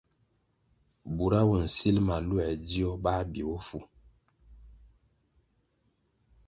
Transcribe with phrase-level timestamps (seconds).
[1.15, 3.79] Bura bo sil ma luē dzio, bā bi bofu.